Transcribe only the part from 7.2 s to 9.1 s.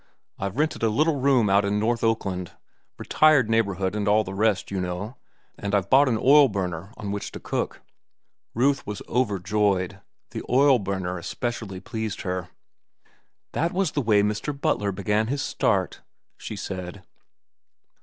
to cook." Ruth was